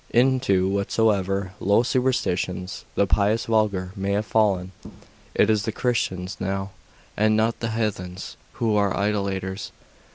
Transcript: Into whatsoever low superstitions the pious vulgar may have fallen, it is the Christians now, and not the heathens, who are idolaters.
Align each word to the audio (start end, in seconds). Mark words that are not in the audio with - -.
Into 0.09 0.67
whatsoever 0.67 1.53
low 1.59 1.83
superstitions 1.83 2.85
the 2.95 3.05
pious 3.05 3.45
vulgar 3.45 3.91
may 3.95 4.13
have 4.13 4.25
fallen, 4.25 4.71
it 5.35 5.47
is 5.47 5.61
the 5.61 5.71
Christians 5.71 6.37
now, 6.39 6.71
and 7.15 7.37
not 7.37 7.59
the 7.59 7.73
heathens, 7.73 8.35
who 8.53 8.75
are 8.75 8.97
idolaters. 8.97 9.71